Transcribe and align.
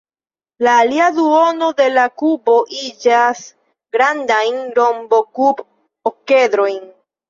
La 0.67 0.71
alia 0.85 1.09
duono 1.17 1.67
de 1.81 1.85
la 1.99 2.07
kuboj 2.23 2.57
iĝas 2.87 3.45
grandajn 3.99 4.61
rombokub-okedrojn. 4.83 6.87